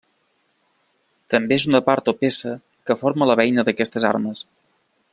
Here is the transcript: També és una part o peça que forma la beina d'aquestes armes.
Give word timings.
També 1.33 1.59
és 1.61 1.65
una 1.71 1.83
part 1.91 2.09
o 2.13 2.15
peça 2.23 2.57
que 2.91 2.99
forma 3.05 3.31
la 3.33 3.39
beina 3.43 3.67
d'aquestes 3.69 4.09
armes. 4.15 4.47